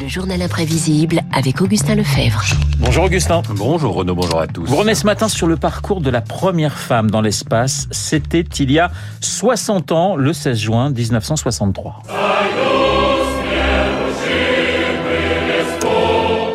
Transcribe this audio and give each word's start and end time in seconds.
Le 0.00 0.08
journal 0.08 0.40
imprévisible 0.42 1.22
avec 1.32 1.60
Augustin 1.60 1.94
Lefebvre. 1.94 2.42
Bonjour 2.78 3.04
Augustin. 3.04 3.42
Bonjour 3.50 3.94
Renaud, 3.94 4.14
bonjour 4.14 4.40
à 4.40 4.46
tous. 4.46 4.64
Vous 4.64 4.76
revenez 4.76 4.94
ce 4.94 5.04
matin 5.04 5.28
sur 5.28 5.46
le 5.46 5.56
parcours 5.56 6.00
de 6.00 6.10
la 6.10 6.20
première 6.20 6.78
femme 6.78 7.10
dans 7.10 7.20
l'espace. 7.20 7.88
C'était 7.90 8.40
il 8.40 8.70
y 8.70 8.78
a 8.78 8.90
60 9.20 9.92
ans, 9.92 10.16
le 10.16 10.32
16 10.32 10.58
juin 10.58 10.90
1963. 10.90 12.02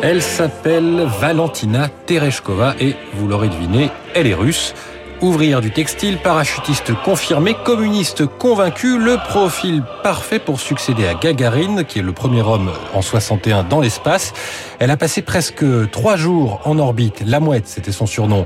Elle 0.02 0.22
s'appelle 0.22 1.06
Valentina 1.20 1.88
Tereshkova 2.06 2.76
et, 2.78 2.94
vous 3.14 3.26
l'aurez 3.26 3.48
deviné, 3.48 3.90
elle 4.14 4.28
est 4.28 4.34
russe. 4.34 4.72
Ouvrière 5.22 5.62
du 5.62 5.70
textile, 5.70 6.18
parachutiste 6.18 6.92
confirmée, 7.02 7.54
communiste 7.64 8.26
convaincue, 8.26 8.98
le 8.98 9.16
profil 9.16 9.82
parfait 10.02 10.38
pour 10.38 10.60
succéder 10.60 11.06
à 11.06 11.14
Gagarine, 11.14 11.84
qui 11.84 12.00
est 12.00 12.02
le 12.02 12.12
premier 12.12 12.42
homme 12.42 12.70
en 12.92 13.00
61 13.00 13.64
dans 13.64 13.80
l'espace. 13.80 14.34
Elle 14.78 14.90
a 14.90 14.98
passé 14.98 15.22
presque 15.22 15.64
trois 15.90 16.16
jours 16.16 16.60
en 16.64 16.78
orbite. 16.78 17.22
La 17.24 17.40
mouette, 17.40 17.66
c'était 17.66 17.92
son 17.92 18.04
surnom. 18.04 18.44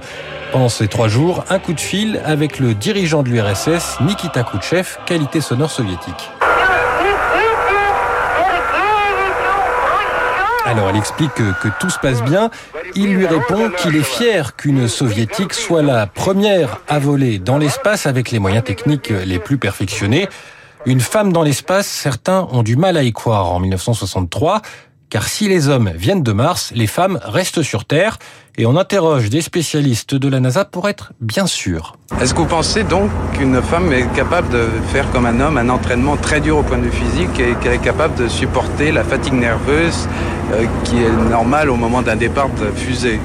Pendant 0.52 0.68
ces 0.68 0.86
trois 0.86 1.08
jours, 1.08 1.44
un 1.50 1.58
coup 1.58 1.72
de 1.72 1.80
fil 1.80 2.22
avec 2.24 2.60
le 2.60 2.74
dirigeant 2.74 3.24
de 3.24 3.30
l'URSS, 3.30 3.98
Nikita 4.02 4.44
Khrouchtchev, 4.44 4.96
qualité 5.06 5.40
sonore 5.40 5.72
soviétique. 5.72 6.30
Elle 10.90 10.96
explique 10.96 11.34
que, 11.34 11.68
tout 11.78 11.88
se 11.88 11.98
passe 11.98 12.22
bien. 12.22 12.50
Il 12.94 13.14
lui 13.14 13.26
répond 13.26 13.70
qu'il 13.70 13.96
est 13.96 14.02
fier 14.02 14.56
qu'une 14.56 14.88
soviétique 14.88 15.54
soit 15.54 15.82
la 15.82 16.06
première 16.06 16.80
à 16.88 16.98
voler 16.98 17.38
dans 17.38 17.58
l'espace 17.58 18.06
avec 18.06 18.30
les 18.30 18.38
moyens 18.38 18.64
techniques 18.64 19.10
les 19.10 19.38
plus 19.38 19.56
perfectionnés. 19.56 20.28
Une 20.86 21.00
femme 21.00 21.32
dans 21.32 21.42
l'espace, 21.42 21.86
certains 21.86 22.48
ont 22.50 22.62
du 22.62 22.76
mal 22.76 22.96
à 22.96 23.02
y 23.02 23.12
croire 23.12 23.52
en 23.52 23.60
1963 23.60 24.62
car 25.10 25.24
si 25.28 25.48
les 25.48 25.68
hommes 25.68 25.90
viennent 25.94 26.22
de 26.22 26.32
Mars, 26.32 26.72
les 26.74 26.86
femmes 26.86 27.18
restent 27.22 27.62
sur 27.62 27.84
Terre, 27.84 28.18
et 28.56 28.66
on 28.66 28.76
interroge 28.76 29.28
des 29.28 29.40
spécialistes 29.40 30.14
de 30.14 30.28
la 30.28 30.40
NASA 30.40 30.64
pour 30.64 30.88
être 30.88 31.12
bien 31.20 31.46
sûr. 31.46 31.96
Est-ce 32.20 32.34
que 32.34 32.38
vous 32.38 32.46
pensez 32.46 32.84
donc 32.84 33.10
qu'une 33.32 33.60
femme 33.60 33.92
est 33.92 34.06
capable 34.14 34.48
de 34.50 34.68
faire 34.92 35.10
comme 35.10 35.26
un 35.26 35.40
homme 35.40 35.56
un 35.56 35.68
entraînement 35.68 36.16
très 36.16 36.40
dur 36.40 36.58
au 36.58 36.62
point 36.62 36.78
de 36.78 36.84
vue 36.84 36.92
physique 36.92 37.38
et 37.40 37.54
qu'elle 37.60 37.74
est 37.74 37.78
capable 37.78 38.14
de 38.16 38.28
supporter 38.28 38.92
la 38.92 39.02
fatigue 39.04 39.34
nerveuse 39.34 40.08
euh, 40.52 40.66
qui 40.84 41.02
est 41.02 41.30
normale 41.30 41.70
au 41.70 41.76
moment 41.76 42.02
d'un 42.02 42.16
départ 42.16 42.48
de 42.50 42.70
fusée? 42.76 43.20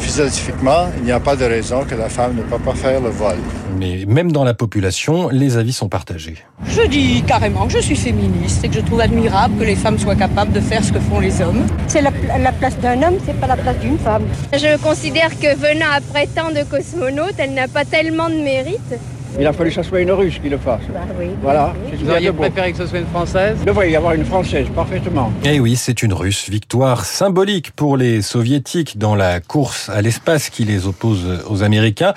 Physiquement, 0.00 0.88
il 0.96 1.04
n'y 1.04 1.12
a 1.12 1.20
pas 1.20 1.36
de 1.36 1.44
raison 1.44 1.84
que 1.84 1.94
la 1.94 2.08
femme 2.08 2.34
ne 2.34 2.42
peut 2.42 2.58
pas 2.58 2.74
faire 2.74 3.00
le 3.00 3.10
vol. 3.10 3.36
Mais 3.78 4.04
même 4.06 4.32
dans 4.32 4.44
la 4.44 4.54
population, 4.54 5.28
les 5.28 5.56
avis 5.56 5.72
sont 5.72 5.88
partagés. 5.88 6.38
Je 6.66 6.82
dis 6.88 7.22
carrément 7.22 7.66
que 7.66 7.74
je 7.74 7.78
suis 7.80 7.96
féministe 7.96 8.64
et 8.64 8.68
que 8.68 8.74
je 8.74 8.80
trouve 8.80 9.00
admirable 9.00 9.58
que 9.58 9.64
les 9.64 9.76
femmes 9.76 9.98
soient 9.98 10.16
capables 10.16 10.52
de 10.52 10.60
faire 10.60 10.82
ce 10.82 10.92
que 10.92 11.00
font 11.00 11.20
les 11.20 11.40
hommes. 11.40 11.66
C'est 11.86 12.02
la, 12.02 12.10
la, 12.38 12.52
place 12.52 12.78
d'un 12.78 13.02
homme, 13.02 13.18
c'est 13.24 13.38
pas 13.38 13.46
la 13.46 13.56
place 13.56 13.78
d'une 13.78 13.98
femme. 13.98 14.24
Je 14.52 14.76
considère 14.82 15.30
que 15.38 15.54
venant 15.54 15.92
après 15.94 16.26
tant 16.26 16.50
de 16.50 16.64
cosmonautes, 16.64 17.38
elle 17.38 17.54
n'a 17.54 17.68
pas 17.68 17.84
tellement 17.84 18.28
de 18.28 18.36
mérite. 18.36 18.94
Il 19.38 19.46
a 19.46 19.52
fallu 19.52 19.70
que 19.70 19.76
ce 19.76 19.82
soit 19.82 20.00
une 20.00 20.10
russe 20.10 20.38
qui 20.42 20.48
le 20.48 20.58
fasse. 20.58 20.82
Bah 20.92 21.00
oui. 21.18 21.26
Voilà. 21.42 21.72
Vous 21.98 22.10
auriez 22.10 22.32
préféré 22.32 22.72
que 22.72 22.78
ce 22.78 22.86
soit 22.86 22.98
une 22.98 23.06
française? 23.06 23.56
Il 23.60 23.66
devrait 23.66 23.90
y 23.90 23.96
avoir 23.96 24.12
une 24.14 24.24
française, 24.24 24.66
parfaitement. 24.74 25.32
Eh 25.44 25.60
oui, 25.60 25.76
c'est 25.76 26.02
une 26.02 26.12
russe. 26.12 26.50
Victoire 26.50 27.04
symbolique 27.04 27.70
pour 27.72 27.96
les 27.96 28.22
soviétiques 28.22 28.98
dans 28.98 29.14
la 29.14 29.40
course 29.40 29.88
à 29.88 30.02
l'espace 30.02 30.50
qui 30.50 30.64
les 30.64 30.86
oppose 30.86 31.44
aux 31.48 31.62
Américains. 31.62 32.12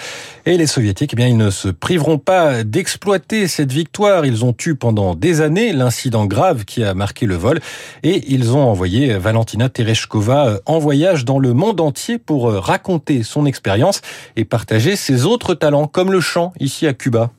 Et 0.46 0.58
les 0.58 0.68
soviétiques, 0.68 1.12
eh 1.14 1.16
bien, 1.16 1.28
ils 1.28 1.38
ne 1.38 1.50
se 1.50 1.70
priveront 1.70 2.18
pas 2.18 2.64
d'exploiter 2.64 3.48
cette 3.48 3.72
victoire. 3.72 4.26
Ils 4.26 4.44
ont 4.44 4.56
eu 4.66 4.76
pendant 4.76 5.16
des 5.16 5.42
années 5.42 5.72
l'incident 5.72 6.26
grave 6.26 6.66
qui 6.66 6.84
a 6.84 6.94
marqué 6.94 7.26
le 7.26 7.36
vol. 7.36 7.60
Et 8.04 8.24
ils 8.34 8.54
ont 8.54 8.68
envoyé 8.68 9.14
Valentina 9.14 9.70
Tereshkova 9.70 10.60
en 10.66 10.80
voyage 10.80 11.26
dans 11.26 11.40
le 11.40 11.54
monde 11.54 11.80
entier 11.80 12.18
pour 12.18 12.52
raconter 12.52 13.24
son 13.24 13.46
expérience 13.46 14.02
et 14.36 14.46
partager 14.46 14.96
ses 14.96 15.26
autres 15.26 15.54
talents, 15.54 15.88
comme 15.88 16.12
le 16.12 16.20
chant 16.20 16.54
ici 16.60 16.88
à 16.88 16.94
Cuba. 17.04 17.32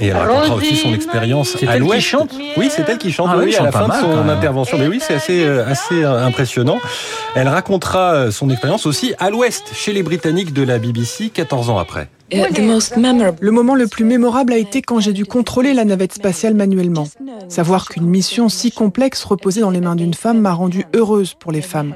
Et 0.00 0.06
elle 0.06 0.16
racontera 0.16 0.54
aussi 0.54 0.76
son 0.76 0.94
expérience 0.94 1.56
à 1.66 1.78
l'ouest. 1.78 1.94
qui 1.96 2.00
chante 2.02 2.30
Oui, 2.56 2.70
c'est 2.70 2.88
elle 2.88 2.98
qui 2.98 3.10
chante, 3.10 3.30
Ah 3.32 3.38
oui, 3.38 3.46
oui, 3.46 3.56
à 3.56 3.64
la 3.64 3.64
chante 3.64 3.72
pas 3.72 3.78
fin 3.80 3.84
de 3.86 3.88
mal, 3.88 4.00
son 4.02 4.06
quand 4.10 4.16
même. 4.24 4.30
intervention. 4.30 4.78
Mais 4.78 4.86
oui, 4.86 5.00
c'est 5.00 5.14
assez, 5.14 5.42
euh, 5.44 5.66
assez 5.66 6.04
euh, 6.04 6.24
impressionnant. 6.24 6.78
Elle 7.34 7.48
racontera 7.48 8.30
son 8.30 8.48
expérience 8.50 8.86
aussi 8.86 9.14
à 9.18 9.30
l'ouest, 9.30 9.64
chez 9.74 9.92
les 9.92 10.04
Britanniques 10.04 10.52
de 10.52 10.62
la 10.62 10.78
BBC, 10.78 11.30
14 11.30 11.70
ans 11.70 11.78
après. 11.78 12.08
Le 12.30 13.50
moment 13.50 13.74
le 13.74 13.86
plus 13.86 14.04
mémorable 14.04 14.52
a 14.52 14.58
été 14.58 14.82
quand 14.82 15.00
j'ai 15.00 15.12
dû 15.12 15.24
contrôler 15.24 15.72
la 15.72 15.84
navette 15.84 16.12
spatiale 16.12 16.54
manuellement. 16.54 17.08
Savoir 17.48 17.88
qu'une 17.88 18.06
mission 18.06 18.48
si 18.48 18.70
complexe 18.70 19.24
reposait 19.24 19.60
dans 19.60 19.70
les 19.70 19.80
mains 19.80 19.96
d'une 19.96 20.14
femme 20.14 20.40
m'a 20.40 20.52
rendue 20.52 20.84
heureuse 20.94 21.34
pour 21.34 21.52
les 21.52 21.62
femmes. 21.62 21.94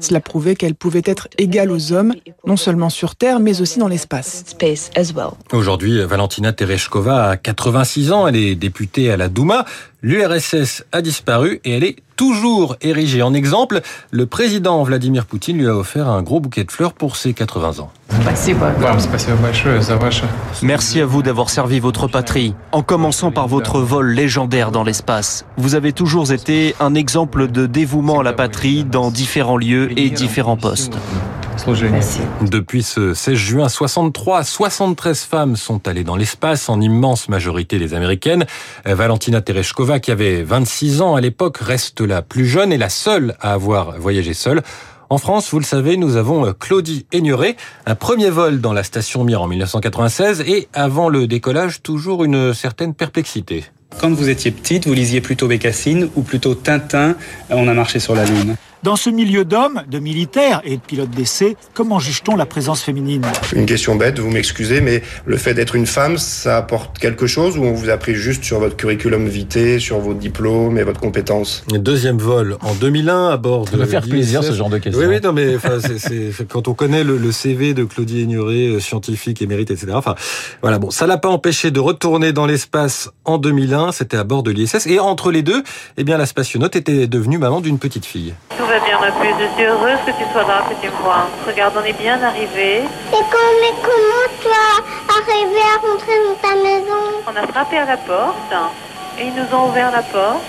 Cela 0.00 0.20
prouvait 0.20 0.54
qu'elles 0.54 0.74
pouvaient 0.74 1.02
être 1.04 1.28
égales 1.38 1.70
aux 1.70 1.92
hommes, 1.92 2.14
non 2.46 2.56
seulement 2.56 2.90
sur 2.90 3.16
Terre, 3.16 3.40
mais 3.40 3.60
aussi 3.60 3.78
dans 3.78 3.88
l'espace. 3.88 4.44
Aujourd'hui, 5.52 6.04
Valentina 6.04 6.52
Tereshkova 6.52 7.30
a 7.30 7.36
86 7.36 8.12
ans, 8.12 8.26
elle 8.26 8.36
est 8.36 8.54
députée 8.54 9.10
à 9.10 9.16
la 9.16 9.28
Douma. 9.28 9.64
L'URSS 10.06 10.84
a 10.92 11.00
disparu 11.00 11.62
et 11.64 11.78
elle 11.78 11.82
est 11.82 11.96
toujours 12.16 12.76
érigée 12.82 13.22
en 13.22 13.32
exemple. 13.32 13.80
Le 14.10 14.26
président 14.26 14.82
Vladimir 14.82 15.24
Poutine 15.24 15.56
lui 15.56 15.66
a 15.66 15.74
offert 15.74 16.10
un 16.10 16.20
gros 16.20 16.40
bouquet 16.40 16.64
de 16.64 16.70
fleurs 16.70 16.92
pour 16.92 17.16
ses 17.16 17.32
80 17.32 17.78
ans. 17.78 17.90
Merci 20.62 21.00
à 21.00 21.06
vous 21.06 21.22
d'avoir 21.22 21.48
servi 21.48 21.80
votre 21.80 22.06
patrie, 22.06 22.54
en 22.72 22.82
commençant 22.82 23.32
par 23.32 23.48
votre 23.48 23.80
vol 23.80 24.10
légendaire 24.10 24.72
dans 24.72 24.84
l'espace. 24.84 25.46
Vous 25.56 25.74
avez 25.74 25.94
toujours 25.94 26.32
été 26.32 26.74
un 26.80 26.94
exemple 26.94 27.48
de 27.48 27.64
dévouement 27.64 28.20
à 28.20 28.22
la 28.22 28.34
patrie 28.34 28.84
dans 28.84 29.10
différents 29.10 29.56
lieux 29.56 29.98
et 29.98 30.10
différents 30.10 30.58
postes. 30.58 30.98
Depuis 32.42 32.82
ce 32.82 33.14
16 33.14 33.34
juin 33.34 33.68
63, 33.68 34.44
73 34.44 35.20
femmes 35.22 35.56
sont 35.56 35.86
allées 35.86 36.04
dans 36.04 36.16
l'espace, 36.16 36.68
en 36.68 36.80
immense 36.80 37.28
majorité 37.28 37.78
les 37.78 37.94
américaines. 37.94 38.44
Valentina 38.84 39.40
Tereshkova, 39.40 40.00
qui 40.00 40.10
avait 40.10 40.42
26 40.42 41.00
ans 41.00 41.14
à 41.14 41.20
l'époque, 41.20 41.58
reste 41.58 42.00
la 42.00 42.22
plus 42.22 42.46
jeune 42.46 42.72
et 42.72 42.78
la 42.78 42.88
seule 42.88 43.36
à 43.40 43.52
avoir 43.52 43.98
voyagé 43.98 44.34
seule. 44.34 44.62
En 45.10 45.18
France, 45.18 45.50
vous 45.50 45.58
le 45.58 45.64
savez, 45.64 45.96
nous 45.96 46.16
avons 46.16 46.52
Claudie 46.54 47.06
Aigneret, 47.12 47.56
un 47.86 47.94
premier 47.94 48.30
vol 48.30 48.60
dans 48.60 48.72
la 48.72 48.82
station 48.82 49.22
Mir 49.22 49.40
en 49.42 49.46
1996 49.46 50.40
et 50.40 50.68
avant 50.72 51.08
le 51.08 51.26
décollage, 51.26 51.82
toujours 51.82 52.24
une 52.24 52.52
certaine 52.52 52.94
perplexité. 52.94 53.64
Quand 54.00 54.10
vous 54.10 54.28
étiez 54.28 54.50
petite, 54.50 54.86
vous 54.86 54.94
lisiez 54.94 55.20
plutôt 55.20 55.46
Bécassine 55.46 56.10
ou 56.16 56.22
plutôt 56.22 56.54
Tintin, 56.54 57.14
On 57.50 57.68
a 57.68 57.74
marché 57.74 58.00
sur 58.00 58.14
la 58.14 58.24
Lune 58.24 58.56
Dans 58.84 58.96
ce 58.96 59.08
milieu 59.08 59.46
d'hommes, 59.46 59.82
de 59.88 59.98
militaires 59.98 60.60
et 60.62 60.76
de 60.76 60.82
pilotes 60.82 61.08
d'essai, 61.08 61.56
comment 61.72 61.98
juge-t-on 61.98 62.36
la 62.36 62.44
présence 62.44 62.82
féminine? 62.82 63.22
Une 63.54 63.64
question 63.64 63.96
bête, 63.96 64.18
vous 64.18 64.30
m'excusez, 64.30 64.82
mais 64.82 65.02
le 65.24 65.38
fait 65.38 65.54
d'être 65.54 65.74
une 65.74 65.86
femme, 65.86 66.18
ça 66.18 66.58
apporte 66.58 66.98
quelque 66.98 67.26
chose 67.26 67.56
ou 67.56 67.62
on 67.62 67.72
vous 67.72 67.88
a 67.88 67.96
pris 67.96 68.14
juste 68.14 68.44
sur 68.44 68.58
votre 68.58 68.76
curriculum 68.76 69.26
vitae, 69.26 69.78
sur 69.78 70.00
vos 70.00 70.12
diplômes 70.12 70.76
et 70.76 70.82
votre 70.82 71.00
compétence? 71.00 71.64
Deuxième 71.70 72.18
vol 72.18 72.58
en 72.60 72.74
2001 72.74 73.30
à 73.30 73.38
bord 73.38 73.64
de. 73.64 73.70
Ça 73.70 73.76
doit 73.78 73.86
faire 73.86 74.02
plaisir 74.02 74.44
ce 74.44 74.52
genre 74.52 74.68
de 74.68 74.76
questions. 74.76 75.02
Oui, 75.02 75.08
oui, 75.08 75.18
non, 75.24 75.32
mais 75.32 75.56
enfin, 75.56 75.78
quand 76.46 76.68
on 76.68 76.74
connaît 76.74 77.04
le, 77.04 77.16
le 77.16 77.32
CV 77.32 77.72
de 77.72 77.84
Claudie 77.84 78.20
Aigneret, 78.20 78.78
scientifique, 78.80 79.40
émérite, 79.40 79.70
etc. 79.70 79.92
Enfin, 79.94 80.14
voilà, 80.60 80.78
bon, 80.78 80.90
ça 80.90 81.06
l'a 81.06 81.16
pas 81.16 81.30
empêché 81.30 81.70
de 81.70 81.80
retourner 81.80 82.34
dans 82.34 82.44
l'espace 82.44 83.08
en 83.24 83.38
2001. 83.38 83.92
C'était 83.92 84.18
à 84.18 84.24
bord 84.24 84.42
de 84.42 84.50
l'ISS 84.50 84.86
et 84.88 85.00
entre 85.00 85.30
les 85.30 85.40
deux, 85.40 85.62
eh 85.96 86.04
bien, 86.04 86.18
la 86.18 86.26
spationaute 86.26 86.76
était 86.76 87.06
devenue 87.06 87.38
maman 87.38 87.62
d'une 87.62 87.78
petite 87.78 88.04
fille. 88.04 88.34
Va 88.74 88.80
bien, 88.80 88.98
ma 88.98 89.12
puce. 89.12 89.36
Je 89.38 89.54
suis 89.54 89.66
heureuse 89.66 90.00
que 90.04 90.10
tu 90.10 90.24
sois 90.32 90.42
là, 90.42 90.64
que 90.68 90.74
tu 90.82 90.90
me 90.90 90.96
vois. 91.04 91.28
Regarde, 91.46 91.74
on 91.80 91.84
est 91.84 91.92
bien 91.92 92.20
arrivé. 92.20 92.78
Et 92.78 93.22
comment, 93.30 93.56
mais 93.60 93.72
comment 93.80 94.26
tu 94.42 94.48
as 94.48 95.12
arrivé 95.14 95.60
à 95.60 95.76
rentrer 95.86 96.18
dans 96.26 96.34
ta 96.42 96.56
maison? 96.56 97.22
On 97.28 97.36
a 97.36 97.46
frappé 97.46 97.78
à 97.78 97.84
la 97.84 97.96
porte 97.96 98.52
et 99.16 99.26
ils 99.26 99.32
nous 99.32 99.56
ont 99.56 99.68
ouvert 99.68 99.92
la 99.92 100.02
porte. 100.02 100.42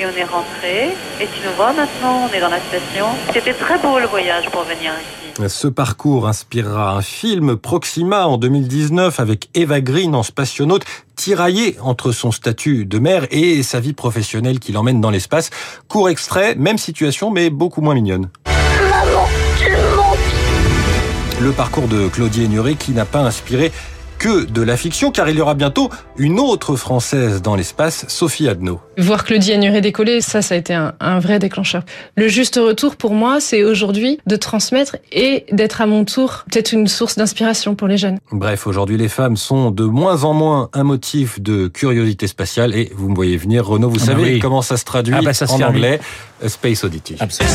Et 0.00 0.06
on 0.06 0.16
est 0.16 0.24
rentré. 0.24 0.96
Et 1.20 1.26
tu 1.26 1.46
nous 1.46 1.54
vois 1.56 1.74
maintenant, 1.74 2.26
on 2.26 2.34
est 2.34 2.40
dans 2.40 2.48
la 2.48 2.60
station. 2.60 3.04
C'était 3.34 3.52
très 3.52 3.78
beau 3.78 3.98
le 3.98 4.06
voyage 4.06 4.48
pour 4.48 4.62
venir 4.62 4.92
ici. 4.94 5.46
Ce 5.46 5.68
parcours 5.68 6.26
inspirera 6.26 6.96
un 6.96 7.02
film 7.02 7.58
Proxima 7.58 8.26
en 8.26 8.38
2019 8.38 9.20
avec 9.20 9.50
Eva 9.52 9.82
Green 9.82 10.14
en 10.14 10.22
spationaute 10.22 10.86
tiraillée 11.16 11.76
entre 11.82 12.12
son 12.12 12.32
statut 12.32 12.86
de 12.86 12.98
mère 12.98 13.26
et 13.30 13.62
sa 13.62 13.78
vie 13.78 13.92
professionnelle 13.92 14.58
qui 14.58 14.72
l'emmène 14.72 15.02
dans 15.02 15.10
l'espace. 15.10 15.50
Court 15.86 16.08
extrait, 16.08 16.54
même 16.54 16.78
situation 16.78 17.30
mais 17.30 17.50
beaucoup 17.50 17.82
moins 17.82 17.94
mignonne. 17.94 18.30
Maman, 18.46 19.26
tu 19.58 19.70
montes 19.70 21.40
Le 21.42 21.52
parcours 21.52 21.88
de 21.88 22.08
Claudie 22.08 22.44
Aigneret 22.44 22.74
qui 22.74 22.92
n'a 22.92 23.04
pas 23.04 23.20
inspiré 23.20 23.70
que 24.20 24.44
de 24.44 24.60
la 24.62 24.76
fiction, 24.76 25.10
car 25.10 25.28
il 25.30 25.36
y 25.36 25.40
aura 25.40 25.54
bientôt 25.54 25.88
une 26.18 26.38
autre 26.38 26.76
Française 26.76 27.40
dans 27.40 27.56
l'espace, 27.56 28.04
Sophie 28.06 28.48
Adno. 28.48 28.78
Voir 28.98 29.24
Claudie 29.24 29.52
Agnuret 29.54 29.80
décoller, 29.80 30.20
ça, 30.20 30.42
ça 30.42 30.54
a 30.54 30.58
été 30.58 30.74
un, 30.74 30.92
un 31.00 31.18
vrai 31.20 31.38
déclencheur. 31.38 31.82
Le 32.16 32.28
juste 32.28 32.60
retour 32.62 32.96
pour 32.96 33.14
moi, 33.14 33.40
c'est 33.40 33.64
aujourd'hui 33.64 34.20
de 34.26 34.36
transmettre 34.36 34.96
et 35.10 35.46
d'être 35.52 35.80
à 35.80 35.86
mon 35.86 36.04
tour 36.04 36.44
peut-être 36.52 36.72
une 36.72 36.86
source 36.86 37.16
d'inspiration 37.16 37.74
pour 37.74 37.88
les 37.88 37.96
jeunes. 37.96 38.18
Bref, 38.30 38.66
aujourd'hui, 38.66 38.98
les 38.98 39.08
femmes 39.08 39.38
sont 39.38 39.70
de 39.70 39.84
moins 39.84 40.22
en 40.24 40.34
moins 40.34 40.68
un 40.74 40.84
motif 40.84 41.40
de 41.40 41.68
curiosité 41.68 42.26
spatiale. 42.26 42.74
Et 42.74 42.92
vous 42.94 43.08
me 43.08 43.14
voyez 43.14 43.38
venir, 43.38 43.66
Renaud, 43.66 43.88
vous 43.88 43.96
Ah 44.02 44.06
bah 44.06 44.12
savez 44.12 44.34
oui. 44.34 44.38
comment 44.38 44.60
ça 44.60 44.76
se 44.76 44.84
traduit 44.84 45.14
Ah 45.16 45.22
bah 45.22 45.32
ça 45.32 45.46
se 45.46 45.54
en 45.54 45.62
anglais 45.62 45.98
Space 46.46 46.84
Oddity. 46.84 47.16
Absolument. 47.20 47.54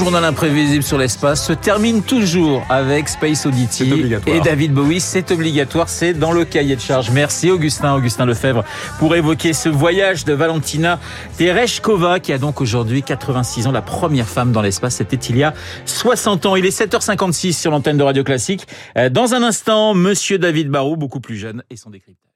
Journal 0.00 0.24
imprévisible 0.24 0.82
sur 0.82 0.96
l'espace 0.96 1.46
se 1.46 1.52
termine 1.52 2.02
toujours 2.02 2.64
avec 2.70 3.06
Space 3.06 3.44
Oddity 3.44 4.14
et 4.28 4.40
David 4.40 4.72
Bowie. 4.72 4.98
C'est 4.98 5.30
obligatoire, 5.30 5.90
c'est 5.90 6.14
dans 6.14 6.32
le 6.32 6.46
cahier 6.46 6.74
de 6.74 6.80
charge. 6.80 7.10
Merci 7.10 7.50
Augustin, 7.50 7.92
Augustin 7.92 8.24
Lefebvre, 8.24 8.64
pour 8.98 9.14
évoquer 9.14 9.52
ce 9.52 9.68
voyage 9.68 10.24
de 10.24 10.32
Valentina 10.32 10.98
Tereshkova, 11.36 12.18
qui 12.18 12.32
a 12.32 12.38
donc 12.38 12.62
aujourd'hui 12.62 13.02
86 13.02 13.66
ans, 13.66 13.72
la 13.72 13.82
première 13.82 14.26
femme 14.26 14.52
dans 14.52 14.62
l'espace. 14.62 14.96
C'était 14.96 15.16
il 15.16 15.36
y 15.36 15.42
a 15.42 15.52
60 15.84 16.46
ans. 16.46 16.56
Il 16.56 16.64
est 16.64 16.80
7h56 16.80 17.52
sur 17.52 17.70
l'antenne 17.70 17.98
de 17.98 18.02
Radio 18.02 18.24
Classique. 18.24 18.66
Euh, 18.96 19.10
Dans 19.10 19.34
un 19.34 19.42
instant, 19.42 19.92
Monsieur 19.92 20.38
David 20.38 20.70
Barou, 20.70 20.96
beaucoup 20.96 21.20
plus 21.20 21.36
jeune, 21.36 21.62
et 21.68 21.76
son 21.76 21.90
décryptage. 21.90 22.29